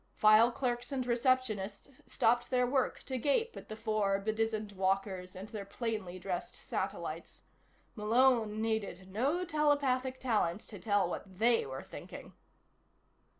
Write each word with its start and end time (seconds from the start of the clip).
File 0.15 0.49
clerks 0.51 0.91
and 0.91 1.05
receptionists 1.05 1.87
stopped 2.07 2.49
their 2.49 2.65
work 2.65 3.03
to 3.03 3.19
gape 3.19 3.55
at 3.55 3.69
the 3.69 3.75
four 3.75 4.19
bedizened 4.19 4.71
walkers 4.71 5.35
and 5.35 5.49
their 5.49 5.63
plainly 5.63 6.17
dressed 6.17 6.55
satellites. 6.55 7.43
Malone 7.95 8.59
needed 8.63 9.11
no 9.11 9.45
telepathic 9.45 10.19
talent 10.19 10.61
to 10.61 10.79
tell 10.79 11.07
what 11.07 11.37
they 11.37 11.67
were 11.67 11.83
thinking. 11.83 12.33